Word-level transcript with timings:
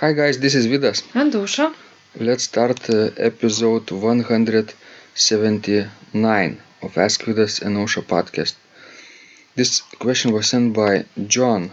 Hi 0.00 0.12
guys, 0.12 0.38
this 0.38 0.54
is 0.54 0.68
Vidas. 0.68 1.02
And 1.12 1.32
Ausra. 1.32 1.74
Let's 2.20 2.44
start 2.44 2.88
uh, 2.88 3.10
episode 3.16 3.90
179 3.90 6.62
of 6.82 6.96
Ask 6.96 7.24
Vidas 7.24 7.60
and 7.62 7.76
Ausra 7.76 8.04
podcast. 8.04 8.54
This 9.56 9.80
question 9.98 10.30
was 10.30 10.46
sent 10.46 10.72
by 10.72 11.04
John. 11.26 11.72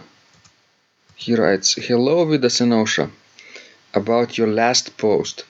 He 1.14 1.36
writes, 1.36 1.74
Hello 1.74 2.26
Vidas 2.26 2.60
and 2.60 2.72
Ausra. 2.72 3.12
About 3.94 4.36
your 4.36 4.48
last 4.48 4.96
post, 4.96 5.44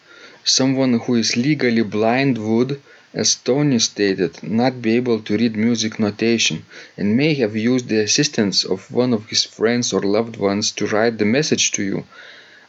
someone 0.45 0.99
who 0.99 1.15
is 1.15 1.35
legally 1.35 1.83
blind 1.83 2.37
would, 2.37 2.83
as 3.15 3.37
Tony 3.37 3.79
stated, 3.79 4.43
not 4.43 4.83
be 4.83 4.97
able 4.97 5.21
to 5.21 5.39
read 5.39 5.57
music 5.57 5.99
notation 5.99 6.67
and 6.99 7.17
may 7.17 7.33
have 7.33 7.57
used 7.57 7.89
the 7.89 8.01
assistance 8.01 8.65
of 8.65 8.93
one 8.93 9.15
of 9.15 9.31
his 9.31 9.45
friends 9.45 9.95
or 9.95 10.03
loved 10.03 10.37
ones 10.37 10.71
to 10.73 10.87
write 10.89 11.17
the 11.17 11.25
message 11.25 11.73
to 11.73 11.83
you 11.83 12.05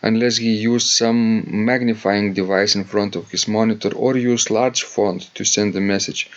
unless 0.02 0.38
he 0.38 0.54
used 0.56 0.88
some 0.88 1.44
magnifying 1.66 2.34
device 2.34 2.76
in 2.76 2.84
front 2.84 3.16
of 3.16 3.30
his 3.32 3.48
monitor 3.48 3.94
or 3.96 4.16
used 4.18 4.50
large 4.50 4.84
font 4.84 5.30
to 5.36 5.44
send 5.44 5.74
the 5.74 5.82
message. 5.82 6.30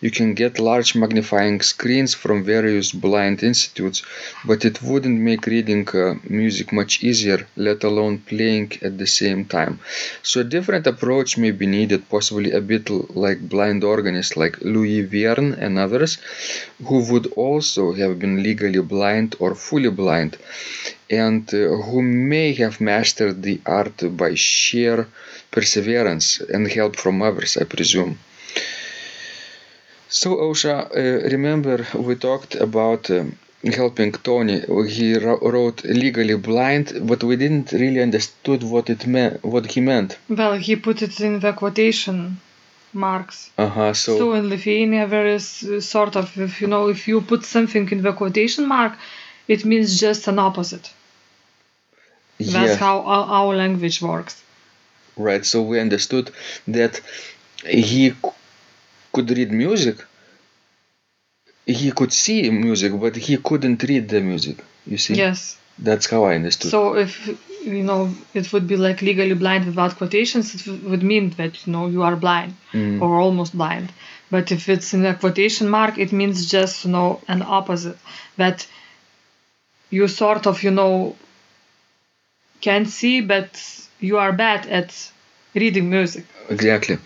You 0.00 0.10
can 0.10 0.34
get 0.34 0.58
large 0.58 0.94
magnifying 0.94 1.60
screens 1.60 2.14
from 2.14 2.44
various 2.44 2.92
blind 2.92 3.42
institutes, 3.42 4.02
but 4.44 4.64
it 4.64 4.82
wouldn't 4.82 5.20
make 5.20 5.46
reading 5.46 5.88
uh, 5.88 6.14
music 6.28 6.72
much 6.72 7.02
easier, 7.02 7.46
let 7.56 7.82
alone 7.84 8.18
playing 8.18 8.72
at 8.82 8.98
the 8.98 9.06
same 9.06 9.44
time. 9.44 9.80
So 10.22 10.40
a 10.40 10.44
different 10.44 10.86
approach 10.86 11.36
may 11.36 11.50
be 11.50 11.66
needed, 11.66 12.08
possibly 12.08 12.52
a 12.52 12.60
bit 12.60 12.88
like 12.90 13.48
blind 13.48 13.84
organists 13.84 14.36
like 14.36 14.60
Louis 14.60 15.02
Vierne 15.02 15.54
and 15.54 15.78
others, 15.78 16.18
who 16.86 16.98
would 17.10 17.26
also 17.36 17.92
have 17.92 18.18
been 18.18 18.42
legally 18.42 18.80
blind 18.80 19.36
or 19.38 19.54
fully 19.54 19.90
blind 19.90 20.36
and 21.10 21.52
uh, 21.54 21.68
who 21.86 22.02
may 22.02 22.52
have 22.54 22.80
mastered 22.80 23.42
the 23.42 23.60
art 23.66 23.98
by 24.16 24.34
sheer 24.34 25.06
perseverance 25.50 26.40
and 26.40 26.70
help 26.70 26.96
from 26.96 27.22
others, 27.22 27.56
I 27.56 27.64
presume. 27.64 28.18
So, 30.14 30.36
Ausra, 30.36 30.76
uh, 30.94 31.28
remember 31.28 31.84
we 31.96 32.14
talked 32.14 32.54
about 32.54 33.10
um, 33.10 33.36
helping 33.64 34.12
Tony. 34.12 34.60
He 34.88 35.18
wrote 35.18 35.82
legally 35.82 36.36
blind, 36.36 36.86
but 37.02 37.24
we 37.24 37.34
didn't 37.34 37.72
really 37.72 38.00
understood 38.00 38.62
what 38.62 38.88
it 38.90 39.08
meant, 39.08 39.44
what 39.44 39.66
he 39.72 39.80
meant. 39.80 40.16
Well, 40.28 40.54
he 40.54 40.76
put 40.76 41.02
it 41.02 41.18
in 41.18 41.40
the 41.40 41.52
quotation 41.52 42.40
marks. 42.92 43.50
Uh-huh, 43.58 43.92
so, 43.92 44.18
So 44.18 44.32
in 44.34 44.48
Lithuania, 44.48 45.08
there 45.08 45.26
is 45.26 45.64
uh, 45.64 45.80
sort 45.80 46.14
of, 46.14 46.38
if 46.38 46.60
you 46.60 46.68
know, 46.68 46.88
if 46.88 47.08
you 47.08 47.20
put 47.20 47.44
something 47.44 47.90
in 47.90 48.02
the 48.02 48.12
quotation 48.12 48.68
mark, 48.68 48.92
it 49.48 49.64
means 49.64 49.98
just 49.98 50.28
an 50.28 50.38
opposite. 50.38 50.92
That's 52.38 52.52
yeah, 52.52 52.76
how 52.76 53.00
our, 53.00 53.26
our 53.26 53.56
language 53.56 54.00
works. 54.00 54.40
right. 55.16 55.44
So 55.44 55.62
we 55.62 55.80
understood 55.80 56.30
that 56.68 57.00
he 57.66 58.14
could 59.14 59.28
read 59.38 59.50
music. 59.64 59.96
He 61.66 61.90
could 61.98 62.12
see 62.12 62.50
music, 62.50 62.92
but 63.04 63.14
he 63.16 63.34
couldn't 63.48 63.82
read 63.90 64.08
the 64.08 64.20
music. 64.20 64.56
You 64.86 64.98
see? 64.98 65.14
Yes. 65.14 65.56
That's 65.78 66.06
how 66.12 66.24
I 66.24 66.34
understood. 66.40 66.70
So 66.70 66.94
if 66.96 67.12
you 67.64 67.82
know, 67.82 68.02
it 68.34 68.52
would 68.52 68.66
be 68.72 68.76
like 68.76 68.98
legally 69.02 69.34
blind 69.34 69.66
without 69.66 69.96
quotations. 69.96 70.46
It 70.54 70.66
would 70.90 71.02
mean 71.02 71.30
that 71.38 71.52
you 71.66 71.72
know 71.72 71.86
you 71.94 72.02
are 72.08 72.16
blind 72.26 72.52
Mm. 72.72 73.00
or 73.02 73.10
almost 73.24 73.52
blind. 73.62 73.88
But 74.34 74.52
if 74.56 74.68
it's 74.74 74.90
in 74.96 75.02
a 75.06 75.14
quotation 75.22 75.66
mark, 75.78 75.94
it 76.04 76.12
means 76.20 76.36
just 76.56 76.84
you 76.84 76.90
know 76.96 77.08
an 77.34 77.42
opposite. 77.58 77.98
That 78.42 78.58
you 79.96 80.06
sort 80.08 80.46
of 80.46 80.62
you 80.62 80.72
know 80.78 81.16
can 82.60 82.86
see, 82.86 83.20
but 83.20 83.50
you 84.00 84.18
are 84.18 84.32
bad 84.32 84.66
at 84.66 84.90
reading 85.54 85.90
music. 85.90 86.24
Exactly. 86.50 86.98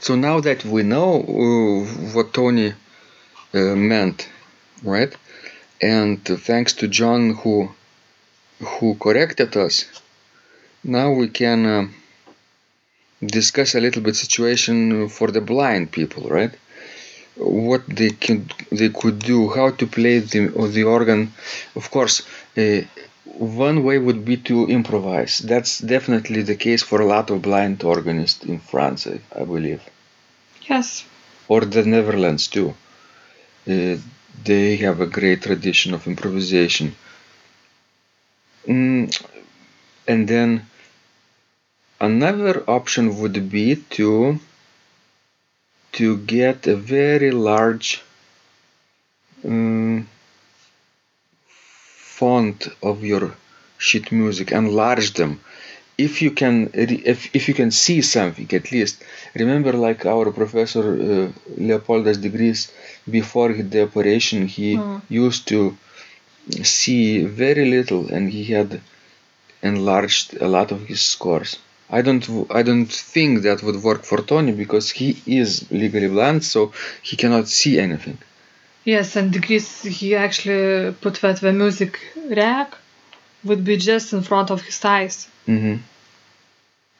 So 0.00 0.14
now 0.16 0.40
that 0.40 0.64
we 0.64 0.82
know 0.82 1.20
uh, 1.20 2.12
what 2.14 2.32
Tony 2.34 2.72
uh, 3.54 3.58
meant, 3.76 4.28
right? 4.82 5.14
And 5.82 6.24
thanks 6.24 6.72
to 6.74 6.88
John 6.88 7.34
who 7.34 7.70
who 8.60 8.94
corrected 8.96 9.56
us, 9.56 9.86
now 10.84 11.12
we 11.12 11.28
can 11.28 11.66
uh, 11.66 11.88
discuss 13.26 13.74
a 13.74 13.80
little 13.80 14.02
bit 14.02 14.16
situation 14.16 15.08
for 15.08 15.30
the 15.30 15.40
blind 15.40 15.92
people, 15.92 16.28
right? 16.28 16.52
What 17.36 17.82
they 17.88 18.10
can 18.10 18.50
they 18.72 18.90
could 18.90 19.18
do, 19.20 19.50
how 19.50 19.70
to 19.80 19.86
play 19.86 20.20
the 20.20 20.40
the 20.76 20.84
organ. 20.84 21.32
Of 21.76 21.90
course, 21.90 22.16
uh, 22.58 22.82
one 23.38 23.84
way 23.84 23.98
would 23.98 24.24
be 24.24 24.36
to 24.38 24.66
improvise. 24.68 25.38
That's 25.38 25.78
definitely 25.78 26.42
the 26.42 26.56
case 26.56 26.82
for 26.82 27.00
a 27.00 27.06
lot 27.06 27.30
of 27.30 27.42
blind 27.42 27.84
organists 27.84 28.44
in 28.44 28.58
France, 28.60 29.06
I, 29.06 29.44
believe, 29.44 29.82
Yes. 30.68 31.04
or 31.48 31.60
the 31.62 31.84
Netherlands 31.84 32.48
too. 32.48 32.74
Uh, 33.68 33.96
they 34.44 34.76
have 34.76 35.00
a 35.00 35.06
great 35.06 35.42
tradition 35.42 35.94
of 35.94 36.06
improvisation. 36.06 36.94
Mm, 38.66 39.10
and 40.08 40.28
then 40.28 40.66
another 42.00 42.64
option 42.68 43.18
would 43.20 43.50
be 43.50 43.76
to 43.90 44.38
to 45.92 46.16
get 46.18 46.66
a 46.66 46.76
very 46.76 47.30
large 47.30 48.02
um, 49.44 50.08
font 52.18 52.58
of 52.90 52.96
your 53.12 53.24
sheet 53.86 54.06
music, 54.22 54.46
enlarge 54.62 55.08
them. 55.20 55.32
If 56.06 56.12
you 56.24 56.30
can, 56.40 56.54
if, 57.12 57.18
if 57.38 57.42
you 57.48 57.54
can 57.60 57.70
see 57.84 58.00
something 58.16 58.48
at 58.60 58.66
least, 58.74 58.94
remember 59.42 59.72
like 59.86 60.00
our 60.14 60.26
professor 60.40 60.84
uh, 60.94 61.32
Leopoldas 61.68 62.18
Digrys 62.24 62.60
before 63.18 63.50
the 63.72 63.80
operation, 63.88 64.38
he 64.56 64.68
Mm. 64.76 65.00
used 65.26 65.42
to 65.52 65.60
see 66.78 67.24
very 67.44 67.66
little, 67.76 68.02
and 68.14 68.24
he 68.36 68.44
had 68.56 68.80
enlarged 69.62 70.28
a 70.40 70.48
lot 70.56 70.68
of 70.72 70.80
his 70.90 71.00
scores. 71.14 71.50
I 71.90 72.02
don't, 72.02 72.24
I 72.50 72.62
don't 72.62 72.90
think 73.14 73.42
that 73.42 73.62
would 73.62 73.82
work 73.82 74.02
for 74.04 74.18
Tony 74.22 74.52
because 74.52 74.90
he 74.90 75.08
is 75.26 75.70
legally 75.70 76.08
blind, 76.08 76.44
so 76.44 76.72
he 77.02 77.14
cannot 77.16 77.46
see 77.48 77.78
anything. 77.78 78.18
Yes, 78.86 79.16
and 79.16 79.44
Chris, 79.44 79.82
he 79.82 80.14
actually 80.14 80.92
put 80.94 81.16
that 81.20 81.40
the 81.42 81.52
music 81.52 82.00
rack 82.30 82.74
would 83.44 83.64
be 83.64 83.76
just 83.76 84.12
in 84.14 84.22
front 84.22 84.50
of 84.50 84.62
his 84.62 84.82
eyes. 84.84 85.28
hmm 85.44 85.76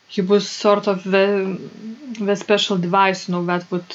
He 0.08 0.20
was 0.20 0.48
sort 0.48 0.88
of 0.88 1.04
the 1.04 1.60
the 2.18 2.34
special 2.34 2.76
device, 2.76 3.28
you 3.28 3.32
know, 3.34 3.46
that 3.46 3.70
would 3.70 3.94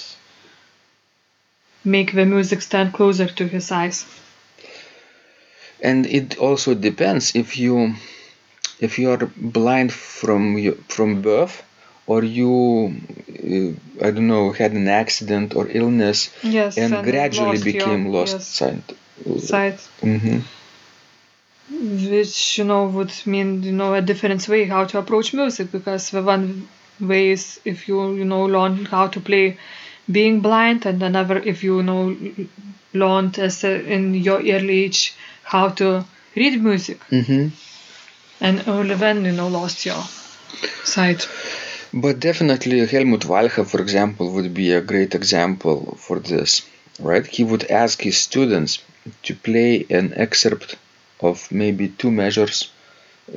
make 1.84 2.12
the 2.14 2.26
music 2.26 2.60
stand 2.64 2.92
closer 2.92 3.28
to 3.28 3.48
his 3.48 3.72
eyes. 3.72 4.04
and 5.82 6.06
it 6.06 6.38
also 6.38 6.74
depends 6.74 7.36
if 7.36 7.58
you 7.58 7.96
if 8.80 8.98
you 9.00 9.10
are 9.12 9.26
blind 9.38 9.92
from 9.94 10.42
from 10.88 11.22
birth 11.22 11.64
or 12.08 12.24
you 12.24 12.52
uh, 13.56 14.06
i 14.06 14.12
don't 14.12 14.28
know 14.28 14.52
had 14.52 14.72
an 14.74 14.88
accident 14.88 15.56
or 15.56 15.68
illness 15.70 16.30
Yes, 16.44 16.78
and, 16.78 16.94
and 16.94 17.04
gradually 17.04 17.58
lost 17.58 17.66
your- 17.66 17.74
became 17.74 18.06
lost 18.18 18.34
yes. 18.38 18.48
sight 18.48 18.94
Sight, 19.40 19.80
hmm 20.02 20.40
which 21.70 22.58
you 22.58 22.64
know 22.64 22.86
would 22.88 23.12
mean 23.26 23.64
you 23.64 23.72
know 23.72 23.94
a 23.94 24.02
different 24.02 24.48
way 24.48 24.66
how 24.66 24.84
to 24.86 24.98
approach 25.00 25.34
music 25.34 25.72
because 25.72 26.10
the 26.12 26.22
one 26.22 26.68
way 27.00 27.32
is 27.32 27.60
if 27.66 27.88
you 27.88 28.14
you 28.16 28.26
know 28.26 28.44
learn 28.46 28.86
how 28.86 29.08
to 29.08 29.20
play 29.20 29.58
being 30.12 30.42
blind, 30.42 30.86
and 30.86 31.02
another 31.04 31.38
if 31.38 31.64
you 31.64 31.82
know 31.84 32.16
learned 32.94 33.38
as 33.40 33.64
a, 33.64 33.74
in 33.96 34.14
your 34.14 34.40
early 34.40 34.84
age 34.86 35.14
how 35.44 35.70
to 35.70 36.04
read 36.36 36.62
music, 36.62 37.00
hmm 37.10 37.48
and 38.42 38.68
only 38.68 38.96
then 38.96 39.24
you 39.26 39.32
know 39.32 39.48
lost 39.48 39.86
your 39.86 40.04
sight. 40.84 41.28
But 41.94 42.20
definitely 42.20 42.86
helmut 42.86 43.22
walcha 43.22 43.66
for 43.66 43.82
example 43.82 44.32
would 44.34 44.54
be 44.54 44.72
a 44.72 44.82
great 44.82 45.14
example 45.16 45.98
for 46.00 46.20
this 46.20 46.62
right 47.00 47.26
he 47.26 47.44
would 47.44 47.66
ask 47.84 48.02
his 48.02 48.18
students 48.18 48.80
to 49.24 49.34
play 49.36 49.86
an 49.90 50.14
excerpt 50.16 50.76
of 51.22 51.52
maybe 51.52 51.88
two 51.90 52.12
measures 52.12 52.70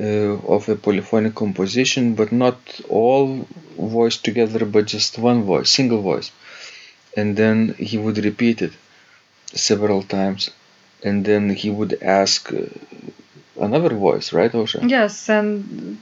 uh, 0.00 0.36
of 0.56 0.68
a 0.68 0.76
polyphonic 0.76 1.34
composition, 1.34 2.14
but 2.14 2.32
not 2.32 2.58
all 2.88 3.46
voice 3.78 4.16
together, 4.16 4.64
but 4.64 4.86
just 4.86 5.18
one 5.18 5.42
voice, 5.44 5.70
single 5.70 6.02
voice. 6.02 6.30
And 7.16 7.36
then 7.36 7.74
he 7.78 7.96
would 7.98 8.18
repeat 8.18 8.62
it 8.62 8.72
several 9.52 10.02
times, 10.02 10.50
and 11.04 11.24
then 11.24 11.50
he 11.50 11.70
would 11.70 12.02
ask 12.02 12.52
uh, 12.52 12.62
another 13.60 13.90
voice, 13.94 14.32
right, 14.32 14.50
Ausra? 14.50 14.88
Yes, 14.88 15.28
and 15.28 15.98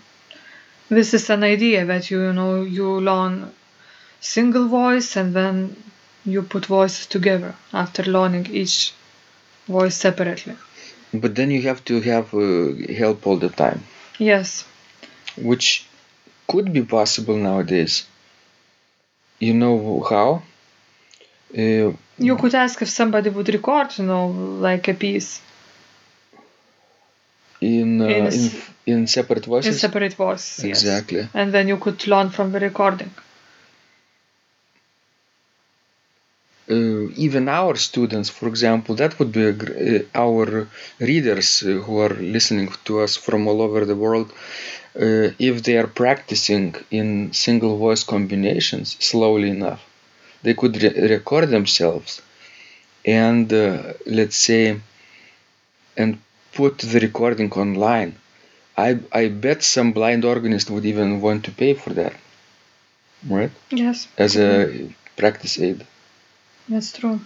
this 0.96 1.14
is 1.14 1.30
an 1.30 1.42
idea 1.42 1.84
that 1.86 2.10
you, 2.10 2.18
you 2.26 2.32
know 2.32 2.62
you 2.62 2.86
learn 3.00 3.50
single 4.20 4.66
voice 4.68 5.16
and 5.16 5.34
then 5.34 5.56
you 6.24 6.42
put 6.42 6.66
voices 6.66 7.06
together 7.06 7.54
after 7.72 8.02
learning 8.04 8.46
each 8.62 8.92
voice 9.66 9.96
separately. 9.96 10.54
But 11.12 11.34
then 11.34 11.50
you 11.50 11.62
have 11.62 11.84
to 11.86 12.00
have 12.00 12.26
uh, 12.34 12.92
help 13.02 13.26
all 13.26 13.36
the 13.36 13.48
time. 13.64 13.80
Yes, 14.18 14.64
which 15.36 15.86
could 16.46 16.72
be 16.72 16.82
possible 16.82 17.36
nowadays. 17.36 18.06
You 19.38 19.54
know 19.54 19.76
how? 20.08 20.42
Uh, 21.56 21.92
You 22.18 22.36
could 22.36 22.54
ask 22.54 22.80
if 22.82 22.88
somebody 22.88 23.30
would 23.30 23.48
record, 23.48 23.88
you 23.98 24.04
know, 24.04 24.28
like 24.68 24.88
a 24.88 24.94
piece 24.94 25.40
in, 27.62 28.00
uh, 28.02 28.06
In 28.06 28.26
in, 28.26 28.26
s- 28.26 28.54
in 28.86 29.06
separate 29.06 29.46
in 29.46 29.50
voices. 29.54 29.80
separate 29.80 30.14
voice. 30.14 30.46
yes. 30.58 30.68
Exactly. 30.82 31.28
And 31.34 31.52
then 31.54 31.68
you 31.68 31.78
could 31.78 32.06
learn 32.06 32.30
from 32.30 32.52
the 32.52 32.60
recording. 32.60 33.10
uh, 36.70 37.08
even 37.26 37.48
our 37.48 37.74
students, 37.76 38.28
for 38.30 38.46
example, 38.48 38.94
that 38.96 39.18
would 39.18 39.32
be 39.32 39.44
a 39.44 39.52
gr- 39.52 39.78
uh, 39.96 40.00
our 40.24 40.68
readers 41.00 41.62
uh, 41.62 41.68
who 41.84 41.98
are 42.04 42.14
listening 42.36 42.68
to 42.86 43.00
us 43.00 43.16
from 43.16 43.46
all 43.48 43.60
over 43.66 43.84
the 43.84 43.96
world. 44.04 44.28
Uh, 44.94 45.30
if 45.50 45.62
they 45.64 45.76
are 45.82 45.86
practicing 45.86 46.74
in 46.90 47.32
single 47.32 47.76
voice 47.78 48.04
combinations 48.04 48.88
slowly 49.10 49.50
enough, 49.50 49.82
they 50.42 50.54
could 50.54 50.74
re- 50.82 51.08
record 51.16 51.48
themselves 51.50 52.20
and 53.04 53.52
uh, 53.52 53.94
let's 54.06 54.36
say 54.36 54.62
and 55.96 56.18
put 56.52 56.78
the 56.78 57.00
recording 57.00 57.50
online. 57.52 58.14
I 58.76 58.98
I 59.12 59.28
bet 59.28 59.62
some 59.62 59.92
blind 59.92 60.24
organist 60.24 60.70
would 60.70 60.84
even 60.84 61.20
want 61.20 61.44
to 61.44 61.50
pay 61.50 61.74
for 61.74 61.90
that, 62.00 62.14
right? 63.28 63.50
Yes. 63.70 64.08
As 64.16 64.36
a 64.36 64.50
practice 65.16 65.58
aid. 65.58 65.86
That's 66.68 66.92
true. 66.92 67.20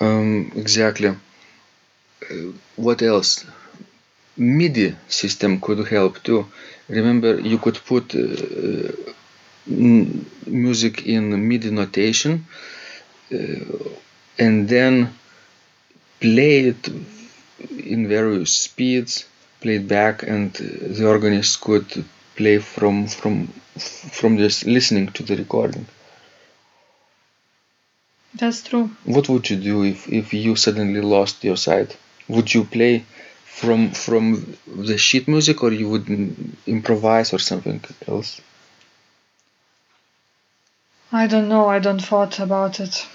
Um, 0.00 0.52
exactly. 0.56 1.08
Uh, 1.08 2.52
what 2.76 3.02
else? 3.02 3.44
MIDI 4.36 4.96
system 5.08 5.60
could 5.60 5.86
help 5.88 6.22
too. 6.22 6.46
Remember, 6.88 7.38
you 7.38 7.58
could 7.58 7.78
put 7.84 8.14
uh, 8.14 8.92
music 9.66 11.06
in 11.06 11.48
MIDI 11.48 11.70
notation 11.70 12.46
uh, 13.32 13.88
and 14.38 14.68
then 14.68 15.14
play 16.20 16.60
it 16.72 16.88
in 17.70 18.08
various 18.08 18.52
speeds, 18.52 19.26
play 19.60 19.76
it 19.76 19.88
back, 19.88 20.22
and 20.22 20.52
the 20.52 21.06
organist 21.06 21.60
could 21.60 22.04
play 22.36 22.58
from 22.58 23.06
from 23.08 23.48
from 24.18 24.38
just 24.38 24.66
listening 24.66 25.08
to 25.08 25.22
the 25.22 25.36
recording. 25.36 25.86
That's 28.34 28.62
true. 28.62 28.90
What 29.04 29.28
would 29.28 29.50
you 29.50 29.56
do 29.56 29.82
if, 29.82 30.08
if 30.08 30.32
you 30.32 30.54
suddenly 30.56 31.00
lost 31.00 31.42
your 31.42 31.56
sight? 31.56 31.96
Would 32.28 32.54
you 32.54 32.64
play 32.64 33.04
from 33.44 33.90
from 33.90 34.56
the 34.66 34.96
sheet 34.96 35.26
music 35.26 35.62
or 35.62 35.72
you 35.72 35.88
would 35.88 36.08
improvise 36.66 37.32
or 37.34 37.38
something 37.38 37.82
else? 38.06 38.40
I 41.12 41.26
don't 41.26 41.48
know. 41.48 41.66
I 41.68 41.80
don't 41.80 42.02
thought 42.02 42.38
about 42.38 42.78
it. 42.78 43.06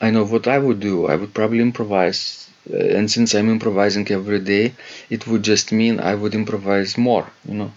I 0.00 0.10
know 0.10 0.24
what 0.24 0.46
I 0.46 0.58
would 0.58 0.80
do. 0.80 1.06
I 1.06 1.16
would 1.16 1.34
probably 1.34 1.60
improvise. 1.60 2.48
Uh, 2.70 2.76
and 2.76 3.10
since 3.10 3.34
I'm 3.34 3.50
improvising 3.50 4.10
every 4.10 4.40
day, 4.40 4.74
it 5.10 5.26
would 5.26 5.42
just 5.42 5.72
mean 5.72 5.98
I 6.00 6.14
would 6.14 6.34
improvise 6.34 6.96
more, 6.98 7.26
you 7.48 7.54
know. 7.54 7.72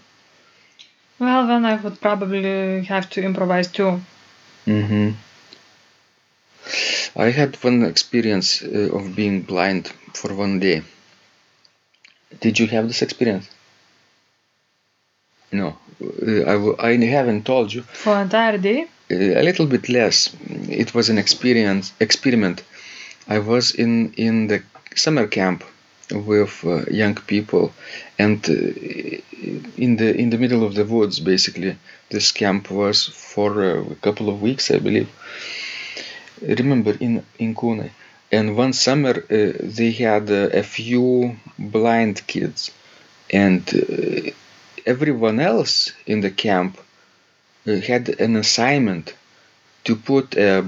Well, 1.18 1.46
then 1.46 1.64
I 1.64 1.76
would 1.76 2.00
probably 2.00 2.84
have 2.84 3.08
to 3.10 3.22
improvise 3.22 3.68
too. 3.68 4.00
hmm 4.64 5.10
I 7.16 7.30
had 7.30 7.56
one 7.62 7.82
experience 7.84 8.62
uh, 8.62 8.96
of 8.96 9.14
being 9.14 9.42
blind 9.42 9.88
for 10.14 10.34
one 10.34 10.60
day. 10.60 10.82
Did 12.40 12.58
you 12.58 12.66
have 12.68 12.86
this 12.88 13.02
experience? 13.02 13.48
No, 15.52 15.76
uh, 16.00 16.42
I, 16.52 16.54
w- 16.62 16.76
I 16.78 16.96
haven't 16.96 17.44
told 17.44 17.72
you. 17.72 17.82
For 17.82 18.14
an 18.14 18.22
entire 18.22 18.58
day. 18.58 18.86
A 19.12 19.42
little 19.42 19.66
bit 19.66 19.88
less. 19.88 20.34
It 20.68 20.94
was 20.94 21.08
an 21.10 21.18
experience 21.18 21.92
experiment. 22.00 22.62
I 23.28 23.38
was 23.40 23.74
in 23.74 24.12
in 24.16 24.46
the 24.48 24.62
summer 24.94 25.26
camp 25.26 25.64
with 26.10 26.54
uh, 26.64 26.84
young 26.90 27.16
people, 27.32 27.72
and 28.18 28.38
uh, 28.48 28.52
in 29.84 29.96
the 29.96 30.08
in 30.22 30.30
the 30.30 30.38
middle 30.38 30.64
of 30.64 30.74
the 30.74 30.84
woods, 30.84 31.20
basically. 31.20 31.76
This 32.10 32.32
camp 32.32 32.70
was 32.70 33.08
for 33.08 33.50
uh, 33.62 33.92
a 33.96 33.98
couple 34.06 34.28
of 34.28 34.42
weeks, 34.42 34.70
I 34.70 34.78
believe. 34.78 35.08
Remember 36.40 36.94
in 37.00 37.22
in 37.38 37.54
Kune, 37.54 37.90
and 38.30 38.56
one 38.56 38.72
summer 38.72 39.14
uh, 39.30 39.52
they 39.78 39.90
had 39.92 40.30
uh, 40.30 40.48
a 40.62 40.62
few 40.62 41.36
blind 41.58 42.26
kids, 42.26 42.70
and 43.30 43.62
uh, 43.74 44.30
everyone 44.86 45.38
else 45.40 45.92
in 46.06 46.20
the 46.20 46.30
camp 46.30 46.78
had 47.66 48.08
an 48.20 48.36
assignment 48.36 49.14
to 49.84 49.96
put 49.96 50.36
a, 50.36 50.64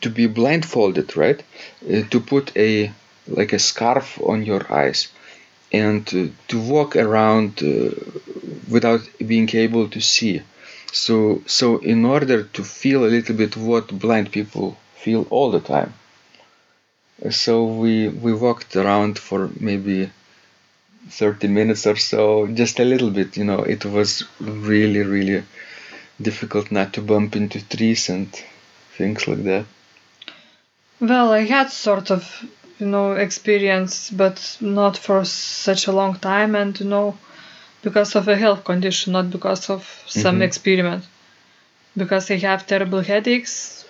to 0.00 0.10
be 0.10 0.26
blindfolded 0.26 1.16
right? 1.16 1.42
Uh, 1.88 2.02
to 2.10 2.20
put 2.20 2.56
a 2.56 2.92
like 3.28 3.52
a 3.52 3.58
scarf 3.58 4.20
on 4.20 4.44
your 4.44 4.64
eyes 4.72 5.08
and 5.72 6.04
uh, 6.14 6.26
to 6.48 6.60
walk 6.60 6.96
around 6.96 7.62
uh, 7.62 7.90
without 8.70 9.02
being 9.26 9.48
able 9.54 9.88
to 9.88 10.00
see. 10.00 10.42
So 10.92 11.42
so 11.46 11.78
in 11.78 12.04
order 12.04 12.44
to 12.44 12.62
feel 12.64 13.04
a 13.04 13.12
little 13.16 13.36
bit 13.36 13.56
what 13.56 13.98
blind 13.98 14.32
people 14.32 14.76
feel 14.96 15.26
all 15.30 15.50
the 15.50 15.60
time 15.60 15.92
so 17.30 17.64
we 17.64 18.08
we 18.08 18.32
walked 18.32 18.76
around 18.76 19.18
for 19.18 19.50
maybe 19.60 20.10
30 21.08 21.48
minutes 21.48 21.86
or 21.86 21.96
so 21.96 22.46
just 22.48 22.78
a 22.80 22.84
little 22.84 23.10
bit 23.10 23.36
you 23.36 23.44
know. 23.44 23.60
It 23.60 23.84
was 23.84 24.24
really 24.40 25.02
really 25.02 25.44
difficult 26.20 26.70
not 26.70 26.92
to 26.92 27.02
bump 27.02 27.36
into 27.36 27.60
trees 27.68 28.08
and 28.08 28.28
things 28.96 29.26
like 29.28 29.44
that 29.44 29.64
Well, 31.00 31.32
I 31.32 31.44
had 31.44 31.70
sort 31.70 32.10
of, 32.10 32.22
you 32.78 32.86
know, 32.86 33.12
experience, 33.12 34.10
but 34.10 34.56
not 34.60 34.96
for 34.96 35.24
such 35.24 35.86
a 35.88 35.92
long 35.92 36.14
time, 36.18 36.54
and 36.54 36.78
you 36.80 36.86
know, 36.86 37.18
because 37.82 38.14
of 38.14 38.28
a 38.28 38.36
health 38.36 38.64
condition, 38.64 39.12
not 39.12 39.28
because 39.30 39.68
of 39.70 39.82
some 40.06 40.38
Mhm. 40.38 40.44
experiment. 40.44 41.04
Because 41.96 42.30
I 42.30 42.36
have 42.36 42.66
terrible 42.66 43.02
headaches, 43.02 43.84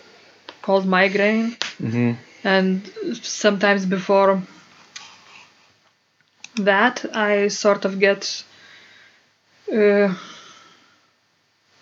called 0.62 0.86
migraine, 0.86 1.56
hmm 1.78 2.12
and 2.44 2.90
sometimes 3.22 3.86
before 3.86 4.42
that, 6.56 7.04
I 7.14 7.48
sort 7.48 7.84
of 7.84 7.98
get 7.98 8.44
uh, 9.72 10.14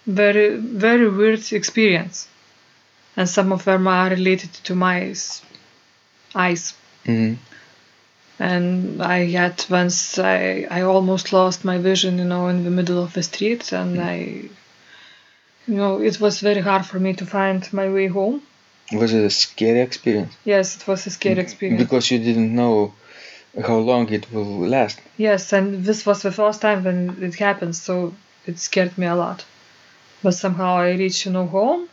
very, 0.07 0.57
very 0.57 1.09
weird 1.09 1.53
experience, 1.53 2.29
and 3.17 3.29
some 3.29 3.53
of 3.53 3.65
them 3.65 3.87
are 3.87 4.11
related 4.11 4.53
to 4.65 4.75
my 4.75 5.15
eyes. 6.35 6.75
hmm 7.05 7.35
and 8.39 9.01
I 9.03 9.27
had 9.27 9.65
once 9.71 10.19
I 10.19 10.67
I 10.71 10.83
almost 10.83 11.33
lost 11.33 11.65
my 11.65 11.79
vision, 11.79 12.19
you 12.19 12.25
know, 12.25 12.49
in 12.49 12.65
the 12.65 12.71
middle 12.71 13.03
of 13.03 13.13
the 13.13 13.23
street, 13.23 13.73
and 13.73 14.01
I, 14.01 14.15
you 15.67 15.77
know, 15.81 16.01
it 16.01 16.19
was 16.21 16.41
very 16.41 16.61
hard 16.61 16.85
for 16.87 16.99
me 16.99 17.13
to 17.15 17.27
find 17.27 17.71
my 17.73 17.89
way 17.89 18.09
home. 18.09 18.43
was 18.93 19.13
it 19.15 19.25
a 19.25 19.31
scary 19.31 19.81
experience 19.81 20.35
Yes, 20.45 20.77
it 20.77 20.87
was 20.89 21.07
a 21.07 21.11
scary 21.11 21.41
experience. 21.41 21.83
because 21.83 22.11
you 22.11 22.19
didn't 22.19 22.55
know 22.55 22.95
how 23.69 23.79
long 23.91 24.09
it 24.13 24.25
will 24.33 24.67
last 24.77 24.99
yes, 25.17 25.53
and 25.53 25.85
this 25.85 26.05
was 26.07 26.23
the 26.23 26.33
first 26.33 26.61
time 26.61 26.85
when 26.85 26.99
it 27.23 27.35
happened, 27.37 27.77
so 27.77 28.15
it 28.47 28.59
scared 28.59 28.97
me 28.99 29.07
a 29.07 29.15
lot. 29.15 29.45
But 30.23 30.33
somehow 30.33 30.77
I 30.79 30.93
reached, 30.93 31.27
you 31.27 31.33
know, 31.33 31.47
home, 31.47 31.89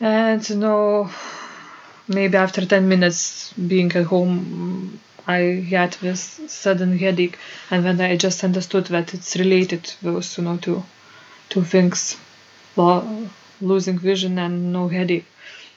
and 0.00 0.48
you 0.48 0.56
know, 0.56 1.10
maybe 2.08 2.36
after 2.36 2.64
ten 2.66 2.88
minutes 2.88 3.52
being 3.54 3.90
at 3.92 4.06
home, 4.06 5.00
I 5.26 5.38
had 5.74 5.92
this 5.94 6.40
sudden 6.48 6.98
headache, 6.98 7.38
and 7.70 7.84
then 7.84 8.00
I 8.00 8.16
just 8.16 8.44
understood 8.44 8.86
that 8.86 9.14
it's 9.14 9.36
related 9.36 9.92
those, 10.02 10.36
you 10.38 10.44
know, 10.44 10.56
two, 10.58 10.82
two 11.50 11.62
things, 11.64 12.16
lo- 12.76 13.28
losing 13.60 13.98
vision 13.98 14.38
and 14.38 14.72
no 14.72 14.88
headache. 14.88 15.26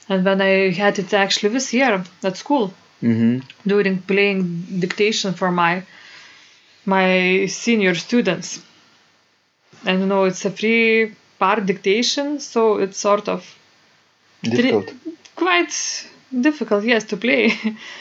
And 0.08 0.24
when 0.24 0.40
I 0.42 0.70
had 0.72 0.98
it 0.98 1.12
actually 1.14 1.50
this 1.50 1.72
year 1.74 2.04
at 2.24 2.36
school 2.36 2.74
hmm 3.00 3.38
during 3.66 3.98
playing 4.02 4.40
dictation 4.84 5.34
for 5.34 5.50
my 5.52 5.84
my 6.84 7.46
senior 7.46 7.94
students. 7.94 8.60
And 9.84 10.00
you 10.00 10.06
know, 10.06 10.24
it's 10.24 10.44
a 10.44 10.50
free 10.50 11.14
part 11.38 11.66
dictation, 11.66 12.40
so 12.40 12.78
it's 12.78 12.98
sort 12.98 13.28
of 13.28 13.46
difficult 14.42 14.92
quite 15.38 15.72
difficult, 16.48 16.84
yes, 16.84 17.04
to 17.04 17.16
play. 17.16 17.52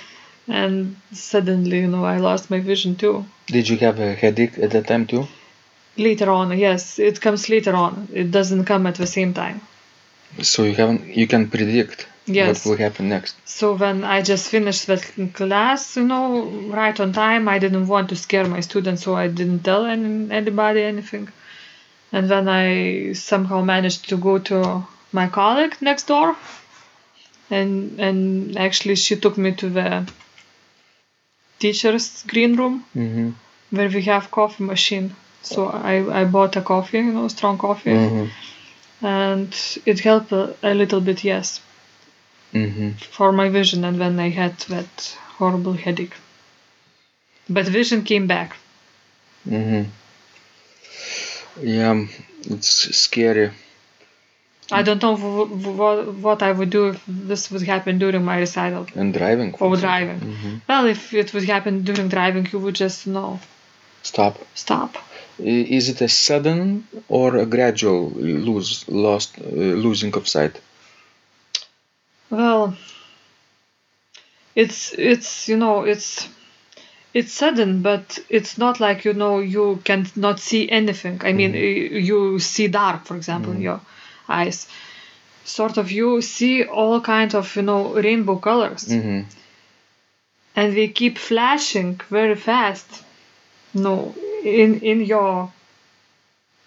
and 0.48 0.96
suddenly, 1.12 1.79
you 1.81 1.88
know, 1.88 2.05
I 2.05 2.17
lost 2.17 2.50
my 2.50 2.60
vision 2.60 2.96
too. 2.96 3.25
did 3.55 3.69
you 3.69 3.77
have 3.77 4.00
a 4.00 4.13
headache 4.24 4.57
at 4.65 4.72
that 4.72 4.88
time 4.88 5.05
too 5.13 5.25
Later 6.07 6.29
on, 6.29 6.55
yes, 6.57 7.00
it 7.00 7.19
comes 7.25 7.50
later 7.50 7.74
on. 7.74 8.07
It 8.13 8.29
doesn't 8.29 8.65
come 8.65 8.86
at 8.86 8.96
the 9.03 9.07
same 9.17 9.31
time. 9.34 9.62
so 10.53 10.60
you 10.69 10.75
haven't 10.81 11.01
you 11.19 11.25
can 11.34 11.43
predict 11.55 12.00
Yes. 12.27 12.65
What 12.65 12.72
will 12.72 12.84
happen 12.86 13.07
next? 13.15 13.34
So 13.46 13.65
when 13.81 14.03
I 14.03 14.22
just 14.22 14.50
finished 14.55 14.88
that 14.88 15.03
class, 15.34 15.96
you 15.96 16.03
know, 16.03 16.25
right 16.79 16.98
on 17.00 17.13
time, 17.13 17.48
I 17.48 17.57
didn't 17.57 17.88
want 17.88 18.10
to 18.10 18.17
scare 18.17 18.48
my 18.55 18.60
students, 18.69 19.03
so 19.03 19.15
I 19.15 19.27
didn't 19.39 19.62
tell 19.69 19.86
any, 19.86 20.29
anybody 20.39 20.81
anything. 20.84 21.29
And 22.17 22.29
then 22.31 22.47
I 22.50 23.13
somehow 23.13 23.62
managed 23.63 24.09
to 24.09 24.17
go 24.17 24.38
to 24.50 24.57
my 25.19 25.27
colleague 25.27 25.75
next 25.89 26.07
door, 26.07 26.36
and 27.57 28.00
and 28.07 28.57
actually 28.67 28.95
she 28.95 29.15
took 29.25 29.38
me 29.38 29.51
to 29.62 29.69
the 29.69 29.89
teacher's 31.59 32.24
green 32.27 32.55
room 32.55 32.86
Mm-hmm. 32.95 33.29
where 33.75 33.89
we 33.89 34.01
have 34.03 34.31
coffee 34.31 34.63
machine. 34.63 35.15
So 35.43 35.67
I, 35.67 36.21
I 36.21 36.25
bought 36.25 36.55
a 36.55 36.62
coffee, 36.62 36.97
you 37.00 37.13
know, 37.13 37.27
strong 37.27 37.57
coffee, 37.57 37.91
Mm-hmm. 37.91 39.05
and 39.05 39.50
it 39.86 40.00
helped 40.00 40.31
a, 40.31 40.55
a 40.63 40.74
little 40.74 41.01
bit, 41.01 41.24
yes, 41.24 41.62
Mm-hmm. 42.53 42.89
for 43.17 43.31
my 43.31 43.50
vision. 43.50 43.83
And 43.86 44.01
then 44.01 44.19
I 44.19 44.29
had 44.29 44.57
that 44.75 45.17
horrible 45.38 45.74
headache, 45.74 46.15
but 47.50 47.65
vision 47.67 48.03
came 48.03 48.27
back. 48.27 48.57
Yeah, 51.61 52.05
it's 52.49 52.95
scary. 52.97 53.51
I 54.69 54.83
don't 54.83 55.01
know 55.01 55.15
what, 55.15 56.13
what 56.15 56.43
I 56.43 56.51
would 56.51 56.69
do 56.69 56.89
if 56.89 57.01
this 57.07 57.49
would 57.51 57.61
happen 57.61 57.99
during 57.99 58.25
my 58.25 58.37
recital 58.39 58.85
And 58.95 59.13
driving. 59.13 59.53
for 59.53 59.77
driving. 59.77 60.19
Mm-hmm. 60.19 60.55
Well, 60.67 60.87
if 60.87 61.13
it 61.13 61.33
would 61.33 61.45
happen 61.45 61.83
during 61.83 62.09
driving, 62.09 62.47
you 62.51 62.59
would 62.59 62.75
just 62.75 63.07
know 63.07 63.39
Stop. 64.03 64.37
stop. 64.55 64.97
Is 65.39 65.89
it 65.89 66.01
a 66.01 66.09
sudden 66.09 66.87
or 67.07 67.37
a 67.37 67.45
gradual 67.45 68.09
lose 68.09 68.87
lost 68.89 69.37
uh, 69.39 69.43
losing 69.45 70.13
of 70.15 70.27
sight? 70.27 70.59
Well, 72.29 72.75
it's 74.55 74.93
it's 74.97 75.47
you 75.47 75.57
know 75.57 75.83
it's 75.83 76.27
it's 77.17 77.33
sudden, 77.33 77.81
but 77.81 78.19
it's 78.29 78.57
not 78.57 78.79
like 78.79 79.00
you 79.07 79.13
know 79.21 79.39
you 79.55 79.65
can 79.83 80.01
not 80.15 80.39
see 80.39 80.69
anything. 80.79 81.21
I 81.29 81.31
mean, 81.33 81.51
y- 81.53 82.00
you 82.09 82.39
see 82.39 82.67
dark, 82.67 83.05
for 83.07 83.15
example, 83.15 83.51
in 83.53 83.62
your 83.62 83.79
eyes. 84.39 84.67
Sort 85.45 85.77
of, 85.77 85.91
you 85.91 86.21
see 86.21 86.63
all 86.65 87.00
kind 87.01 87.33
of 87.36 87.55
you 87.55 87.63
know 87.63 87.81
rainbow 88.07 88.36
colors, 88.50 88.83
Mm-hmm. 88.88 89.21
and 90.55 90.75
they 90.75 90.88
keep 90.88 91.17
flashing 91.17 92.00
very 92.09 92.36
fast. 92.36 93.03
No, 93.74 94.13
in 94.43 94.79
in 94.81 95.01
your 95.05 95.51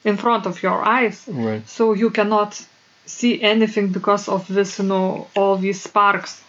in 0.05 0.17
front 0.17 0.47
of 0.47 0.63
your 0.63 0.83
eyes 0.83 1.25
Right. 1.29 1.69
so 1.69 1.93
you 1.95 2.11
cannot 2.11 2.51
see 3.07 3.43
anything 3.43 3.89
because 3.93 4.29
of 4.29 4.47
this 4.49 4.79
you 4.79 4.87
know 4.87 5.27
all 5.37 5.57
these 5.59 5.81
sparks 5.83 6.43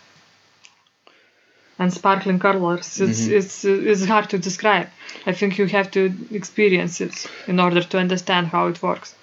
and 1.82 1.94
sparkling 1.94 2.40
colors 2.48 2.90
it's 3.06 3.22
it's 3.38 3.56
it's 3.66 4.06
hard 4.14 4.30
to 4.34 4.38
describe 4.48 4.88
i 5.26 5.34
think 5.40 5.58
you 5.60 5.66
have 5.78 5.90
to 5.98 6.02
experience 6.40 7.02
it 7.08 7.16
in 7.48 7.60
order 7.60 7.82
to 7.92 7.98
understand 7.98 8.48
how 8.48 8.68
it 8.68 8.82
works 8.90 9.16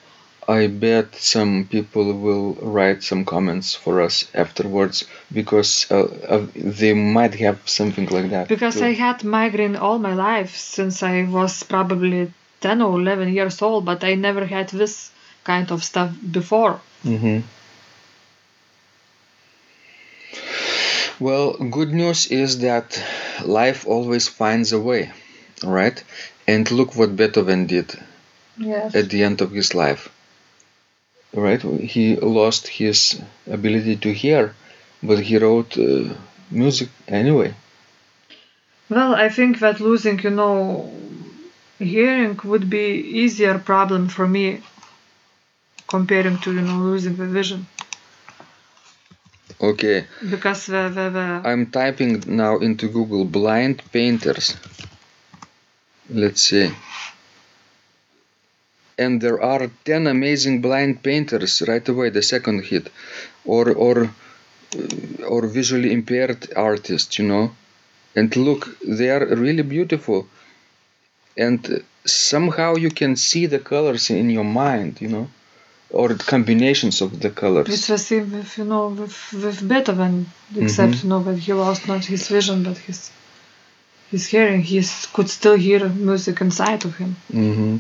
I 0.51 0.67
bet 0.67 1.15
some 1.15 1.69
people 1.71 2.07
will 2.27 2.55
write 2.75 3.03
some 3.03 3.27
comments 3.27 3.75
for 3.75 4.01
us 4.01 4.15
afterwards 4.35 5.05
because 5.31 5.87
uh, 5.91 6.05
uh, 6.37 6.47
they 6.55 6.95
might 6.95 7.35
have 7.35 7.59
something 7.67 8.07
like 8.17 8.31
that. 8.31 8.49
because 8.49 8.79
too. 8.79 8.87
i 8.87 8.93
had 9.05 9.25
migraine 9.25 9.77
all 9.77 9.99
my 9.99 10.15
life 10.15 10.57
since 10.57 11.03
i 11.03 11.17
was 11.39 11.63
probably 11.75 12.33
10 12.63 12.81
or 12.81 12.99
11 12.99 13.35
years 13.35 13.61
old 13.61 13.85
but 13.85 14.03
i 14.11 14.15
never 14.15 14.47
had 14.47 14.69
this 14.71 15.11
kind 15.45 15.71
of 15.71 15.85
stuff 15.85 16.11
before 16.41 16.81
Mm-hmm. 17.05 17.41
Well, 21.21 21.55
good 21.55 21.93
news 21.93 22.29
is 22.29 22.61
that 22.61 23.03
life 23.45 23.87
always 23.87 24.29
finds 24.29 24.73
a 24.73 24.81
way, 24.81 25.11
right? 25.65 26.03
And 26.47 26.71
look 26.71 26.95
what 26.95 27.17
Beethoven 27.17 27.67
did 27.67 27.93
yes 28.57 28.95
at 28.95 29.11
the 29.11 29.23
end 29.25 29.41
of 29.41 29.51
his 29.51 29.75
life. 29.75 30.09
Right? 31.35 31.61
He 31.61 32.17
lost 32.17 32.69
his 32.69 33.21
ability 33.47 33.97
to 33.97 34.13
hear, 34.13 34.55
but 35.03 35.19
he 35.19 35.39
wrote 35.39 35.77
uh, 35.77 36.15
music 36.51 36.89
anyway. 37.07 37.55
Well, 38.89 39.15
I 39.15 39.29
think 39.29 39.59
that 39.59 39.81
losing, 39.81 40.19
you 40.21 40.31
know, 40.31 40.91
hearing 41.79 42.39
would 42.45 42.71
be 42.71 42.87
easier 43.23 43.59
problem 43.59 44.09
for 44.09 44.27
me 44.27 44.63
comparing 45.87 46.39
to, 46.39 46.53
you 46.55 46.63
know, 46.63 46.79
losing 46.79 47.17
the 47.17 47.27
vision. 47.27 47.67
Okay, 49.61 50.07
Because 50.31 50.67
the, 50.67 50.89
the, 50.89 51.11
the 51.11 51.49
I'm 51.49 51.67
typing 51.67 52.23
now 52.27 52.59
into 52.59 52.89
Google 52.89 53.25
blind 53.25 53.83
painters. 53.91 54.57
Let's 56.09 56.43
see. 56.43 56.71
And 58.97 59.21
there 59.21 59.43
are 59.43 59.69
10 59.85 60.07
amazing 60.07 60.61
blind 60.61 61.03
painters 61.03 61.63
right 61.67 61.87
away, 61.89 62.11
the 62.11 62.23
second 62.23 62.65
hit. 62.65 62.89
Or 63.45 63.71
or 63.71 64.05
uh, 64.05 65.25
or 65.27 65.47
visually 65.49 65.93
impaired 65.93 66.53
artists, 66.55 67.19
you 67.19 67.27
know. 67.27 67.55
And 68.15 68.35
look, 68.37 68.79
they 68.81 69.11
are 69.11 69.27
really 69.27 69.63
beautiful. 69.63 70.29
And 71.37 71.61
uh, 71.67 71.79
somehow 72.05 72.77
you 72.77 72.91
can 72.91 73.17
see 73.17 73.47
the 73.47 73.59
colors 73.59 74.11
in 74.11 74.31
your 74.31 74.45
mind, 74.45 75.01
you 75.01 75.09
know. 75.09 75.29
Or 75.91 76.15
combinations 76.15 77.01
of 77.01 77.19
the 77.21 77.31
colors. 77.31 77.69
it's 77.69 77.87
the 77.87 77.99
same 77.99 78.31
with, 78.33 78.59
you 78.59 78.65
know, 78.65 78.89
with, 78.89 79.33
with 79.33 79.67
Beethoven, 79.69 80.27
except, 80.57 81.03
you 81.03 81.09
know, 81.09 81.23
that 81.25 81.39
he 81.39 81.53
lost 81.53 81.89
not 81.89 82.05
his 82.05 82.29
vision, 82.29 82.63
but 82.63 82.77
his 82.79 83.11
his 84.11 84.27
hearing. 84.27 84.63
He 84.63 84.83
could 85.13 85.29
still 85.31 85.57
hear 85.57 85.89
music 85.89 86.41
inside 86.41 86.85
of 86.85 86.97
him. 86.97 87.17
hmm 87.31 87.77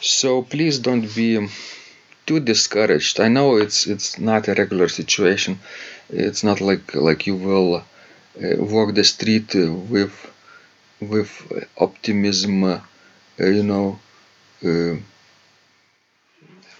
So 0.00 0.42
please 0.42 0.78
don't 0.78 1.06
be 1.14 1.48
too 2.26 2.40
discouraged. 2.40 3.20
I 3.20 3.28
know 3.28 3.56
it's 3.56 3.86
it's 3.86 4.18
not 4.18 4.48
a 4.48 4.54
regular 4.54 4.88
situation. 4.88 5.58
It's 6.10 6.42
not 6.48 6.60
like 6.60 6.94
like 6.94 7.26
you 7.26 7.36
will 7.36 7.68
uh, 7.76 7.82
walk 8.74 8.94
the 8.94 9.04
street 9.04 9.54
with 9.94 10.14
with 11.00 11.30
optimism, 11.76 12.64
uh, 12.64 12.80
you 13.38 13.62
know, 13.62 13.98
uh, 14.64 14.96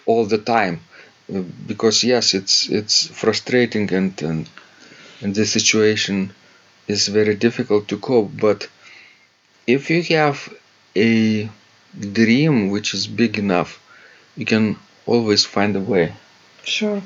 all 0.08 0.24
the 0.34 0.42
time. 0.56 0.80
Because 1.70 1.98
yes, 2.12 2.34
it's 2.38 2.56
it's 2.78 2.96
frustrating 3.22 3.86
and 3.98 4.12
and 4.30 4.42
and 5.22 5.30
the 5.34 5.46
situation 5.46 6.16
is 6.94 7.08
very 7.18 7.34
difficult 7.46 7.84
to 7.88 7.96
cope. 7.98 8.30
But 8.46 8.68
if 9.66 9.90
you 9.90 10.02
have 10.16 10.38
a 10.96 11.48
dream 12.20 12.70
which 12.70 12.94
is 12.94 13.06
big 13.06 13.38
enough, 13.38 13.70
you 14.36 14.46
can 14.46 14.64
always 15.06 15.44
find 15.44 15.76
a 15.76 15.84
way. 15.92 16.06
Sure. 16.64 17.02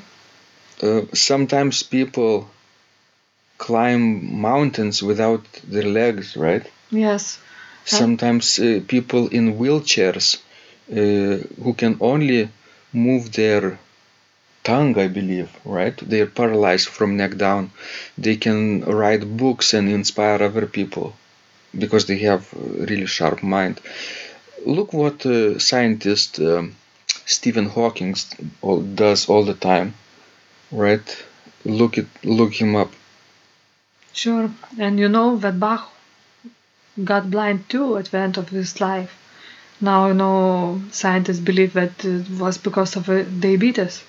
Uh, 0.81 1.01
sometimes 1.13 1.83
people 1.83 2.49
climb 3.57 4.03
mountains 4.41 5.03
without 5.03 5.43
their 5.73 5.89
legs, 6.01 6.35
right? 6.37 6.65
Yes. 6.89 7.39
Sometimes 7.85 8.59
uh, 8.59 8.79
people 8.87 9.27
in 9.27 9.57
wheelchairs 9.59 10.37
uh, 10.91 11.35
who 11.63 11.73
can 11.73 11.97
only 11.99 12.49
move 12.93 13.31
their 13.33 13.79
tongue, 14.63 14.97
I 14.97 15.07
believe, 15.07 15.49
right? 15.65 15.95
They're 15.97 16.27
paralyzed 16.27 16.87
from 16.87 17.17
neck 17.17 17.37
down. 17.37 17.71
They 18.17 18.37
can 18.37 18.81
write 18.85 19.37
books 19.37 19.73
and 19.73 19.89
inspire 19.89 20.41
other 20.41 20.67
people 20.67 21.15
because 21.77 22.05
they 22.05 22.19
have 22.19 22.47
really 22.53 23.05
sharp 23.07 23.43
mind. 23.43 23.81
Look 24.65 24.93
what 24.93 25.25
uh, 25.25 25.59
scientist 25.59 26.39
um, 26.39 26.75
Stephen 27.25 27.67
Hawking 27.67 28.15
does 28.95 29.27
all 29.29 29.43
the 29.43 29.53
time, 29.53 29.93
right? 30.71 31.25
Look 31.65 31.97
it, 31.97 32.07
look 32.23 32.53
him 32.53 32.75
up. 32.75 32.91
Sure. 34.13 34.51
And 34.79 34.99
you 34.99 35.09
know 35.09 35.37
that 35.37 35.59
Bach 35.59 35.91
got 37.03 37.31
blind 37.31 37.67
too 37.69 37.97
at 37.97 38.05
the 38.05 38.19
end 38.19 38.37
of 38.37 38.49
his 38.49 38.79
life. 38.79 39.22
Now, 39.83 40.07
you 40.07 40.15
know, 40.15 40.81
scientists 40.91 41.39
believe 41.39 41.73
that 41.73 42.03
it 42.05 42.27
was 42.31 42.57
because 42.57 42.95
of 42.95 43.09
uh, 43.09 43.23
diabetes. 43.23 44.03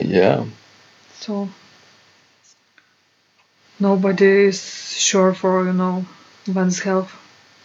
Yeah, 0.00 0.46
So, 1.14 1.48
nobody 3.80 4.46
is 4.46 4.60
sure 4.96 5.34
for, 5.34 5.64
you 5.66 5.72
know, 5.72 6.06
one's 6.46 6.80
health. 6.80 7.12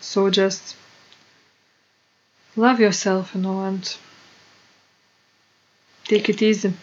So 0.02 0.30
just 0.32 0.76
love 2.58 2.80
yourself, 2.82 3.36
you 3.36 3.42
know, 3.42 3.62
and 3.66 3.98
take 6.06 6.30
it 6.30 6.42
easy. 6.42 6.74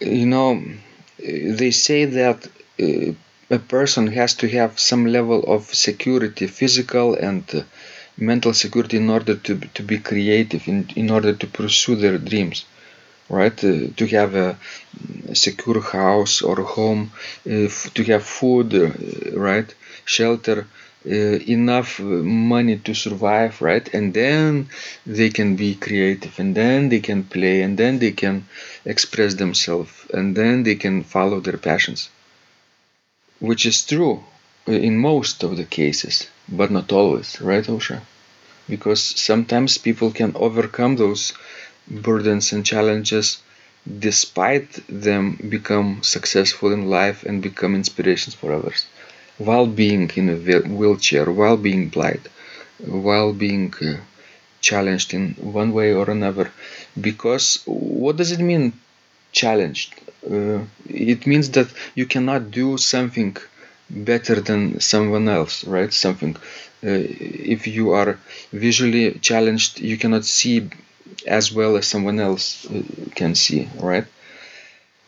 you 0.00 0.26
know, 0.26 0.62
they 1.18 1.70
say 1.70 2.04
that 2.06 2.46
uh, 2.80 3.12
a 3.54 3.58
person 3.76 4.04
has 4.20 4.34
to 4.40 4.46
have 4.58 4.78
some 4.90 5.04
level 5.18 5.40
of 5.56 5.62
security, 5.88 6.46
physical 6.60 7.08
and 7.28 7.44
uh, 7.54 7.62
mental 8.16 8.52
security, 8.64 8.96
in 8.98 9.08
order 9.16 9.34
to 9.46 9.52
to 9.76 9.82
be 9.92 9.98
creative, 10.10 10.62
in 10.72 10.78
in 11.02 11.08
order 11.16 11.32
to 11.42 11.46
pursue 11.60 11.96
their 12.04 12.18
dreams. 12.30 12.58
right? 13.40 13.58
Uh, 13.64 13.88
to 13.98 14.04
have 14.18 14.32
a 14.46 14.50
secure 15.44 15.80
house 15.80 16.42
or 16.42 16.56
home, 16.76 17.02
uh, 17.46 17.68
to 17.96 18.02
have 18.12 18.24
food, 18.24 18.68
uh, 18.74 18.90
right? 19.48 19.68
Shelter, 20.04 20.58
uh, 21.06 21.36
enough 21.58 22.00
money 22.00 22.76
to 22.86 22.94
survive, 22.94 23.60
right? 23.60 23.86
And 23.96 24.14
then 24.14 24.68
they 25.06 25.30
can 25.30 25.56
be 25.56 25.74
creative, 25.74 26.34
and 26.38 26.54
then 26.54 26.88
they 26.88 27.00
can 27.00 27.24
play, 27.24 27.56
and 27.62 27.78
then 27.78 27.98
they 27.98 28.12
can 28.12 28.36
express 28.84 29.34
themselves, 29.34 29.92
and 30.12 30.36
then 30.36 30.62
they 30.62 30.76
can 30.76 31.02
follow 31.04 31.40
their 31.40 31.58
passions, 31.70 32.08
which 33.40 33.64
is 33.66 33.84
true 33.86 34.24
in 34.66 34.98
most 34.98 35.42
of 35.44 35.56
the 35.56 35.64
cases, 35.64 36.26
but 36.48 36.70
not 36.70 36.92
always, 36.92 37.40
right, 37.40 37.64
Ausra? 37.64 38.00
Because 38.68 39.02
sometimes 39.02 39.78
people 39.78 40.10
can 40.12 40.32
overcome 40.36 40.96
those 40.96 41.32
burdens 41.88 42.52
and 42.52 42.64
challenges 42.66 43.38
despite 44.08 44.70
them 44.88 45.38
become 45.48 46.02
successful 46.02 46.72
in 46.72 46.88
life 46.90 47.24
and 47.24 47.42
become 47.42 47.74
inspirations 47.74 48.34
for 48.34 48.52
others 48.52 48.86
while 49.38 49.66
being 49.66 50.10
in 50.16 50.28
a 50.30 50.36
wheelchair 50.78 51.26
while 51.30 51.56
being 51.58 51.88
blind 51.88 52.28
while 52.86 53.32
being 53.32 53.72
uh, 53.82 53.96
challenged 54.60 55.14
in 55.14 55.34
one 55.60 55.72
way 55.72 55.92
or 55.92 56.10
another 56.10 56.50
because 57.08 57.60
what 57.66 58.16
does 58.16 58.32
it 58.32 58.40
mean 58.40 58.72
challenged 59.42 59.90
uh, 60.34 60.60
it 60.88 61.26
means 61.30 61.46
that 61.56 61.68
you 61.94 62.06
cannot 62.14 62.42
do 62.50 62.68
something 62.78 63.36
better 64.10 64.36
than 64.48 64.80
someone 64.80 65.28
else 65.38 65.64
right 65.76 65.92
something 65.92 66.34
uh, 66.90 67.02
if 67.56 67.66
you 67.76 67.92
are 68.00 68.18
visually 68.52 69.06
challenged 69.30 69.80
you 69.80 69.96
cannot 69.98 70.24
see 70.24 70.56
as 71.26 71.52
well 71.52 71.76
as 71.76 71.86
someone 71.86 72.18
else 72.20 72.66
uh, 72.70 72.82
can 73.14 73.34
see, 73.34 73.68
right? 73.80 74.06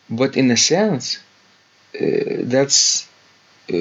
But 0.09 0.35
in 0.35 0.51
a 0.51 0.57
sense, 0.57 1.17
uh, 1.95 2.43
that's 2.53 3.07
uh, 3.69 3.73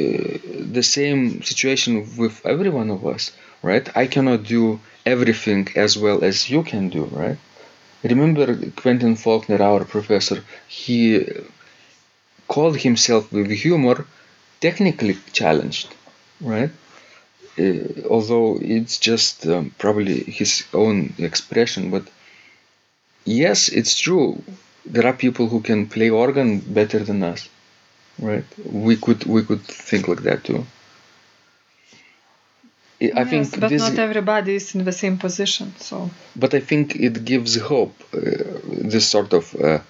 the 0.77 0.83
same 0.83 1.43
situation 1.43 2.09
with 2.19 2.45
every 2.47 2.71
one 2.71 2.91
of 2.91 3.07
us, 3.07 3.33
right? 3.63 3.87
I 3.97 4.07
cannot 4.09 4.45
do 4.45 4.81
everything 5.07 5.69
as 5.77 5.99
well 5.99 6.25
as 6.25 6.51
you 6.51 6.63
can 6.65 6.91
do, 6.91 7.05
right? 7.07 7.39
Remember 8.15 8.47
Quentin 8.81 9.17
Faulkner, 9.17 9.61
our 9.63 9.85
professor, 9.85 10.43
he 10.69 11.25
called 12.49 12.77
himself 12.79 13.33
with 13.33 13.51
humor 13.51 14.07
technically 14.61 15.17
challenged, 15.33 15.89
right? 16.41 16.71
Uh, 17.59 18.07
although 18.11 18.59
it's 18.61 18.99
just 18.99 19.47
um, 19.47 19.75
probably 19.79 20.19
his 20.41 20.65
own 20.75 21.15
expression, 21.19 21.91
but 21.91 22.05
yes, 23.25 23.69
it's 23.69 23.99
true. 23.99 24.43
There 24.85 25.07
are 25.07 25.13
people 25.25 25.49
who 25.49 25.61
can 25.61 25.87
play 25.87 26.11
organ 26.11 26.61
better 26.61 27.01
than 27.01 27.23
us, 27.23 27.49
right? 28.19 28.45
We 28.65 28.97
could 28.97 29.25
we 29.25 29.43
could 29.43 29.63
think 29.63 30.07
like 30.09 30.23
that 30.23 30.45
too. 30.45 30.67
I 33.01 33.05
yes, 33.05 33.31
think 33.31 33.61
but 33.61 33.73
not 33.73 33.99
everybody 33.99 34.55
is 34.55 34.75
in 34.75 34.85
the 34.85 34.93
same 34.93 35.19
position. 35.19 35.75
So, 35.79 36.11
but 36.35 36.55
I 36.55 36.61
think 36.61 36.97
it 36.97 37.25
gives 37.25 37.57
hope. 37.57 37.95
Uh, 38.15 38.21
this 38.65 39.07
sort 39.07 39.35
of 39.35 39.55
uh, 39.57 39.81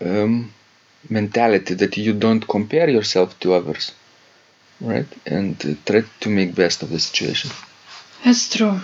um, 0.00 0.52
mentality 1.08 1.74
that 1.74 1.96
you 1.96 2.12
don't 2.12 2.46
compare 2.48 2.88
yourself 2.88 3.38
to 3.40 3.54
others, 3.54 3.92
right? 4.80 5.06
And 5.26 5.54
uh, 5.64 5.74
try 5.84 6.02
to 6.20 6.28
make 6.28 6.54
best 6.54 6.82
of 6.82 6.90
the 6.90 6.98
situation. 6.98 7.50
That's 8.24 8.48
true. 8.54 8.80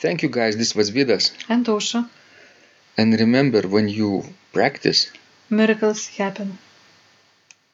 Thank 0.00 0.24
you 0.24 0.28
guys. 0.28 0.56
This 0.56 0.74
was 0.74 0.90
Vidas. 0.90 1.30
And 1.48 1.64
Ausra. 1.66 2.08
And 2.98 3.18
remember, 3.18 3.62
when 3.62 3.88
you 3.88 4.24
practice, 4.52 5.10
miracles 5.48 6.08
happen. 6.08 6.58